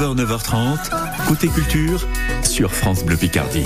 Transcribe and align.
9h30, 0.00 0.90
côté 1.28 1.46
culture, 1.46 2.04
sur 2.42 2.72
France 2.72 3.04
Bleu 3.04 3.16
Picardie. 3.16 3.62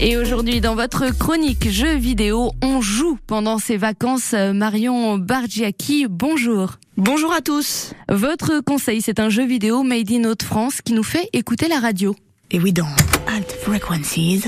Et 0.00 0.18
aujourd'hui, 0.18 0.60
dans 0.60 0.74
votre 0.74 1.16
chronique 1.16 1.70
jeux 1.70 1.96
vidéo, 1.96 2.52
on 2.62 2.82
joue 2.82 3.18
pendant 3.26 3.58
ces 3.58 3.78
vacances. 3.78 4.34
Marion 4.34 5.16
Bargiaki, 5.16 6.08
bonjour. 6.10 6.72
Bonjour 6.98 7.32
à 7.32 7.40
tous. 7.40 7.94
Votre 8.10 8.60
conseil, 8.60 9.00
c'est 9.00 9.18
un 9.18 9.30
jeu 9.30 9.46
vidéo 9.46 9.82
made 9.82 10.12
in 10.12 10.24
Haute-France 10.24 10.82
qui 10.82 10.92
nous 10.92 11.02
fait 11.02 11.30
écouter 11.32 11.68
la 11.68 11.80
radio. 11.80 12.14
Et 12.50 12.60
oui, 12.60 12.74
dans 12.74 12.88
Alt 13.26 13.50
Frequencies. 13.62 14.44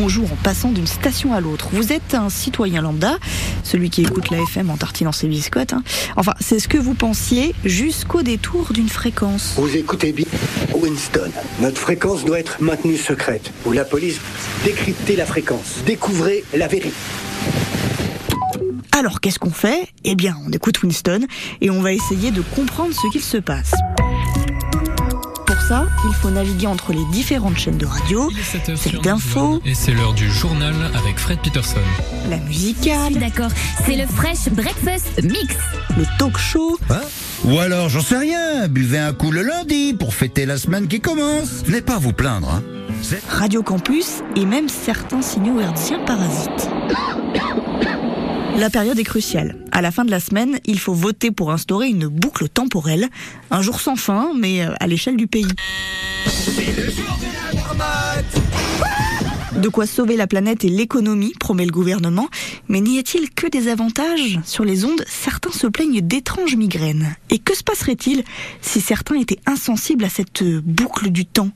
On 0.00 0.08
joue 0.08 0.24
en 0.24 0.36
passant 0.44 0.70
d'une 0.70 0.86
station 0.86 1.34
à 1.34 1.40
l'autre. 1.40 1.70
Vous 1.72 1.92
êtes 1.92 2.14
un 2.14 2.30
citoyen 2.30 2.82
lambda, 2.82 3.18
celui 3.64 3.90
qui 3.90 4.02
écoute 4.02 4.30
la 4.30 4.38
FM 4.38 4.70
en 4.70 4.76
tartinant 4.76 5.10
ses 5.10 5.26
biscottes. 5.26 5.72
Hein. 5.72 5.82
Enfin, 6.14 6.34
c'est 6.38 6.60
ce 6.60 6.68
que 6.68 6.78
vous 6.78 6.94
pensiez 6.94 7.52
jusqu'au 7.64 8.22
détour 8.22 8.72
d'une 8.72 8.88
fréquence. 8.88 9.54
Vous 9.56 9.76
écoutez 9.76 10.12
bien 10.12 10.26
Winston. 10.72 11.32
Notre 11.60 11.80
fréquence 11.80 12.24
doit 12.24 12.38
être 12.38 12.62
maintenue 12.62 12.96
secrète. 12.96 13.50
Ou 13.66 13.72
la 13.72 13.84
police 13.84 14.20
décryptez 14.64 15.16
la 15.16 15.26
fréquence. 15.26 15.82
Découvrez 15.84 16.44
la 16.54 16.68
vérité. 16.68 16.94
Alors 18.96 19.20
qu'est-ce 19.20 19.40
qu'on 19.40 19.50
fait? 19.50 19.88
Eh 20.04 20.14
bien, 20.14 20.36
on 20.46 20.52
écoute 20.52 20.80
Winston 20.80 21.26
et 21.60 21.70
on 21.70 21.82
va 21.82 21.92
essayer 21.92 22.30
de 22.30 22.42
comprendre 22.54 22.94
ce 22.94 23.10
qu'il 23.10 23.22
se 23.22 23.38
passe 23.38 23.72
il 25.70 26.14
faut 26.14 26.30
naviguer 26.30 26.66
entre 26.66 26.92
les 26.92 27.04
différentes 27.12 27.58
chaînes 27.58 27.76
de 27.76 27.86
radio, 27.86 28.30
celle 28.76 29.00
d'info. 29.00 29.60
Et 29.64 29.74
c'est 29.74 29.92
l'heure 29.92 30.14
du 30.14 30.30
journal 30.30 30.74
avec 30.94 31.18
Fred 31.18 31.38
Peterson. 31.40 31.80
La 32.30 32.38
musicale. 32.38 33.14
D'accord, 33.14 33.50
c'est 33.84 33.96
le 33.96 34.06
Fresh 34.06 34.48
Breakfast 34.50 35.22
Mix. 35.22 35.56
Le 35.96 36.04
talk 36.18 36.38
show. 36.38 36.78
Hein 36.90 37.00
Ou 37.44 37.58
alors, 37.58 37.88
j'en 37.88 38.00
sais 38.00 38.18
rien, 38.18 38.68
buvez 38.68 38.98
un 38.98 39.12
coup 39.12 39.30
le 39.30 39.42
lundi 39.42 39.92
pour 39.92 40.14
fêter 40.14 40.46
la 40.46 40.56
semaine 40.56 40.88
qui 40.88 41.00
commence. 41.00 41.62
Venez 41.64 41.82
pas 41.82 41.98
vous 41.98 42.12
plaindre. 42.12 42.50
Hein. 42.50 42.62
Radio 43.28 43.62
Campus 43.62 44.22
et 44.36 44.46
même 44.46 44.68
certains 44.68 45.22
signaux 45.22 45.60
hertziens 45.60 46.00
parasites. 46.00 46.70
La 48.56 48.70
période 48.70 48.98
est 48.98 49.04
cruciale. 49.04 49.56
À 49.72 49.82
la 49.82 49.90
fin 49.90 50.04
de 50.04 50.10
la 50.10 50.20
semaine, 50.20 50.58
il 50.64 50.78
faut 50.78 50.94
voter 50.94 51.30
pour 51.30 51.52
instaurer 51.52 51.88
une 51.88 52.08
boucle 52.08 52.48
temporelle, 52.48 53.08
un 53.50 53.62
jour 53.62 53.80
sans 53.80 53.96
fin, 53.96 54.32
mais 54.36 54.62
euh, 54.64 54.74
à 54.80 54.86
l'échelle 54.86 55.16
du 55.16 55.26
pays. 55.26 55.46
De 59.56 59.68
quoi 59.68 59.86
sauver 59.86 60.16
la 60.16 60.26
planète 60.26 60.64
et 60.64 60.68
l'économie, 60.68 61.32
promet 61.40 61.66
le 61.66 61.72
gouvernement, 61.72 62.28
mais 62.68 62.80
n'y 62.80 62.98
a-t-il 62.98 63.30
que 63.30 63.48
des 63.48 63.68
avantages 63.68 64.38
Sur 64.44 64.64
les 64.64 64.84
ondes, 64.84 65.04
certains 65.08 65.50
se 65.50 65.66
plaignent 65.66 66.00
d'étranges 66.00 66.54
migraines. 66.54 67.16
Et 67.30 67.38
que 67.38 67.56
se 67.56 67.64
passerait-il 67.64 68.22
si 68.60 68.80
certains 68.80 69.16
étaient 69.16 69.40
insensibles 69.46 70.04
à 70.04 70.08
cette 70.08 70.44
boucle 70.44 71.10
du 71.10 71.26
temps? 71.26 71.50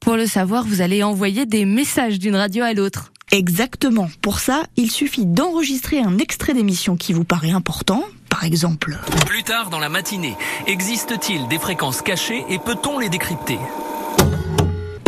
Pour 0.00 0.16
le 0.16 0.26
savoir, 0.26 0.64
vous 0.66 0.82
allez 0.82 1.02
envoyer 1.02 1.46
des 1.46 1.64
messages 1.64 2.18
d'une 2.18 2.36
radio 2.36 2.62
à 2.62 2.74
l'autre. 2.74 3.12
Exactement. 3.32 4.08
Pour 4.22 4.38
ça, 4.38 4.62
il 4.76 4.90
suffit 4.90 5.26
d'enregistrer 5.26 5.98
un 5.98 6.16
extrait 6.18 6.54
d'émission 6.54 6.96
qui 6.96 7.12
vous 7.12 7.24
paraît 7.24 7.50
important, 7.50 8.04
par 8.30 8.44
exemple. 8.44 8.96
Plus 9.26 9.42
tard 9.42 9.68
dans 9.68 9.80
la 9.80 9.88
matinée, 9.88 10.36
existe-t-il 10.68 11.48
des 11.48 11.58
fréquences 11.58 12.02
cachées 12.02 12.44
et 12.48 12.58
peut-on 12.58 13.00
les 13.00 13.08
décrypter? 13.08 13.58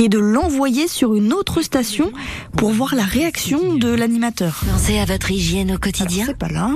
Et 0.01 0.09
de 0.09 0.19
l'envoyer 0.19 0.87
sur 0.87 1.15
une 1.15 1.33
autre 1.33 1.61
station 1.63 2.13
pour 2.57 2.71
voir 2.71 2.95
la 2.95 3.03
réaction 3.05 3.75
de 3.75 3.89
l'animateur. 3.89 4.63
Pensez 4.71 4.99
à 4.99 5.05
votre 5.05 5.31
hygiène 5.31 5.75
au 5.75 5.79
quotidien. 5.79 6.25
C'est 6.27 6.39
pas 6.39 6.49
là. 6.49 6.71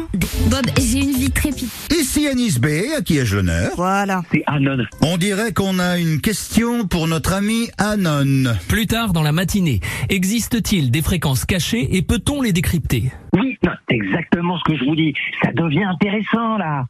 Bob, 0.47 0.67
j'ai 0.77 0.99
une 0.99 1.13
vie 1.13 1.31
trépide. 1.31 1.69
Ici 2.15 2.29
Anis 2.29 2.59
B, 2.61 2.67
à 2.95 3.01
qui 3.01 3.17
ai-je 3.17 3.37
l'honneur? 3.37 3.73
Voilà. 3.75 4.21
C'est 4.31 4.43
Anon. 4.47 4.85
On 5.01 5.17
dirait 5.17 5.55
qu'on 5.55 5.79
a 5.79 5.97
une 5.97 6.21
question 6.21 6.87
pour 6.87 7.09
notre 7.09 7.33
ami 7.33 7.71
Anon. 7.79 8.53
Plus 8.69 8.87
tard 8.87 9.15
dans 9.15 9.23
la 9.23 9.33
matinée, 9.33 9.81
existe-t-il 10.11 10.91
des 10.91 11.01
fréquences 11.01 11.47
cachées 11.47 11.97
et 11.97 12.03
peut-on 12.03 12.43
les 12.43 12.53
décrypter? 12.53 13.11
Oui, 13.33 13.57
c'est 13.63 13.95
exactement 13.97 14.59
ce 14.59 14.71
que 14.71 14.79
je 14.79 14.85
vous 14.85 14.95
dis. 14.95 15.15
Ça 15.43 15.53
devient 15.53 15.85
intéressant 15.85 16.59
là. 16.59 16.85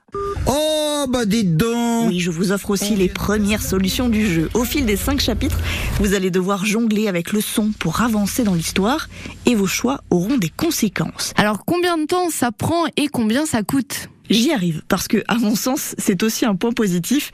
Oh, 0.49 1.07
bah 1.09 1.25
dites 1.25 1.57
donc 1.57 2.09
Oui, 2.09 2.19
je 2.19 2.33
vous 2.33 2.51
offre 2.51 2.71
aussi 2.71 2.97
les 2.97 3.09
premières 3.09 3.63
solutions 3.63 4.09
du 4.09 4.27
jeu. 4.27 4.51
Au 4.55 4.65
fil 4.65 4.87
des 4.87 4.97
cinq 4.97 5.21
chapitres, 5.21 5.61
vous 6.01 6.15
allez 6.15 6.33
devoir 6.33 6.67
jongler 6.67 7.07
avec 7.07 7.33
le 7.33 7.41
son 7.41 7.71
pour 7.79 8.01
avancer 8.01 8.43
dans 8.43 8.55
l'histoire 8.55 9.07
et 9.47 9.55
vos 9.55 9.69
choix 9.69 10.01
auront 10.11 10.37
des 10.37 10.51
conséquences. 10.51 11.33
Alors 11.37 11.65
combien 11.65 11.97
de 11.97 12.07
temps 12.07 12.29
ça 12.29 12.51
prend 12.51 12.87
et 12.97 13.07
combien 13.07 13.47
ça 13.47 13.63
coûte? 13.63 14.09
J'y 14.33 14.51
arrive 14.51 14.81
parce 14.89 15.09
que, 15.09 15.23
à 15.29 15.35
mon 15.35 15.55
sens, 15.55 15.95
c'est 15.99 16.23
aussi 16.23 16.47
un 16.47 16.55
point 16.55 16.73
positif. 16.73 17.33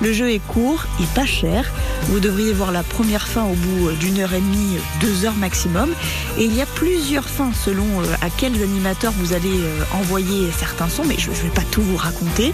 Le 0.00 0.12
jeu 0.12 0.30
est 0.30 0.38
court 0.38 0.84
et 0.98 1.06
pas 1.14 1.26
cher. 1.26 1.70
Vous 2.08 2.20
devriez 2.20 2.52
voir 2.52 2.72
la 2.72 2.82
première 2.82 3.26
fin 3.26 3.44
au 3.44 3.54
bout 3.54 3.92
d'une 3.92 4.20
heure 4.20 4.32
et 4.32 4.40
demie, 4.40 4.76
deux 5.00 5.26
heures 5.26 5.34
maximum. 5.34 5.90
Et 6.38 6.44
il 6.44 6.54
y 6.54 6.62
a 6.62 6.66
plusieurs 6.66 7.28
fins 7.28 7.52
selon 7.52 7.84
euh, 8.00 8.04
à 8.22 8.28
quels 8.30 8.62
animateurs 8.62 9.12
vous 9.12 9.32
allez 9.32 9.60
euh, 9.60 9.82
envoyer 9.92 10.50
certains 10.52 10.88
sons, 10.88 11.04
mais 11.06 11.16
je 11.18 11.30
ne 11.30 11.34
vais 11.36 11.48
pas 11.50 11.62
tout 11.70 11.82
vous 11.82 11.96
raconter. 11.96 12.52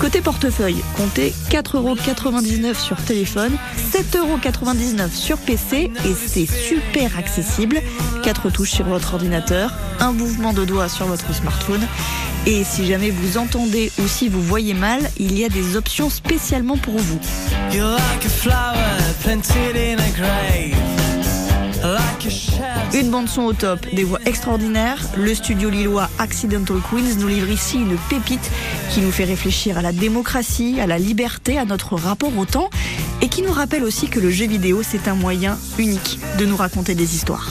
Côté 0.00 0.20
portefeuille, 0.20 0.82
comptez 0.96 1.32
4,99€ 1.50 2.74
sur 2.74 2.96
téléphone, 2.96 3.56
7,99€ 3.92 5.12
sur 5.12 5.38
PC 5.38 5.90
et 6.04 6.14
c'est 6.14 6.46
super 6.46 7.16
accessible. 7.18 7.80
Quatre 8.22 8.50
touches 8.50 8.72
sur 8.72 8.84
votre 8.86 9.14
ordinateur, 9.14 9.72
un 10.00 10.12
mouvement 10.12 10.52
de 10.52 10.64
doigt 10.64 10.88
sur 10.88 11.06
votre 11.06 11.34
smartphone. 11.34 11.86
Et 12.46 12.64
si 12.64 12.86
jamais 12.86 13.10
vous 13.10 13.38
entendez 13.38 13.90
ou 13.98 14.06
si 14.06 14.28
vous 14.28 14.42
voyez 14.42 14.74
mal, 14.74 15.00
il 15.18 15.38
y 15.38 15.44
a 15.44 15.48
des 15.48 15.76
options 15.76 16.10
spécialement 16.10 16.76
pour 16.76 16.96
vous. 16.96 17.18
Une 22.94 23.10
bande 23.10 23.28
son 23.28 23.42
au 23.42 23.52
top, 23.52 23.86
des 23.92 24.04
voix 24.04 24.18
extraordinaires. 24.24 25.00
Le 25.16 25.34
studio 25.34 25.70
lillois 25.70 26.08
Accidental 26.18 26.78
Queens 26.90 27.16
nous 27.18 27.28
livre 27.28 27.50
ici 27.50 27.76
une 27.76 27.96
pépite 28.08 28.50
qui 28.90 29.00
nous 29.00 29.12
fait 29.12 29.24
réfléchir 29.24 29.78
à 29.78 29.82
la 29.82 29.92
démocratie, 29.92 30.80
à 30.80 30.86
la 30.86 30.98
liberté, 30.98 31.58
à 31.58 31.64
notre 31.64 31.94
rapport 31.94 32.36
au 32.36 32.46
temps 32.46 32.70
et 33.20 33.28
qui 33.28 33.42
nous 33.42 33.52
rappelle 33.52 33.84
aussi 33.84 34.08
que 34.08 34.20
le 34.20 34.30
jeu 34.30 34.46
vidéo 34.46 34.82
c'est 34.82 35.08
un 35.08 35.14
moyen 35.14 35.58
unique 35.78 36.18
de 36.38 36.46
nous 36.46 36.56
raconter 36.56 36.94
des 36.94 37.14
histoires. 37.14 37.48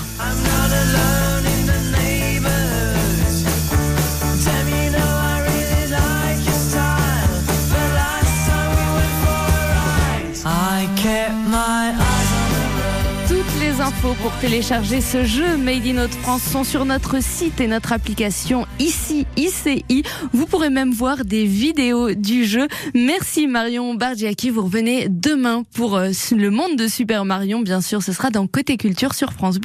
Infos 13.88 14.16
pour 14.22 14.34
télécharger 14.40 15.00
ce 15.00 15.24
jeu 15.24 15.56
Made 15.56 15.88
in 15.88 16.03
Haute 16.03 16.14
France 16.16 16.42
sont 16.42 16.66
sur 16.66 16.84
notre 16.84 17.24
site 17.24 17.62
et 17.62 17.68
notre 17.68 17.94
application 17.94 18.66
ici 18.80 19.25
ICI. 19.38 20.03
Vous 20.34 20.46
pourrez 20.46 20.70
même 20.70 20.92
voir 20.92 21.24
des 21.24 21.46
vidéos 21.46 22.14
du 22.14 22.44
jeu. 22.44 22.68
Merci 22.94 23.48
Marion 23.48 23.94
Bargiaki. 23.94 24.50
Vous 24.50 24.64
revenez 24.64 25.08
demain 25.09 25.64
pour 25.74 25.96
euh, 25.96 26.09
le 26.36 26.50
monde 26.50 26.75
de 26.75 26.90
Super 26.90 27.24
Marion. 27.24 27.62
Bien 27.62 27.80
sûr, 27.80 28.03
ce 28.03 28.12
sera 28.12 28.30
dans 28.30 28.46
Côté 28.46 28.75
Culture 28.75 29.14
sur 29.14 29.31
France 29.31 29.56